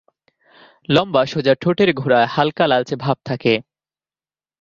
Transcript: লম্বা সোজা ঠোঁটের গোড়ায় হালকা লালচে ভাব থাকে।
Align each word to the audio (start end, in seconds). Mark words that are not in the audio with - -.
লম্বা 0.89 1.21
সোজা 1.25 1.53
ঠোঁটের 1.55 1.89
গোড়ায় 1.93 2.27
হালকা 2.27 2.65
লালচে 2.67 2.95
ভাব 2.95 3.17
থাকে। 3.25 3.53